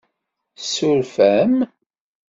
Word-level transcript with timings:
Tsuref-am? 0.59 1.55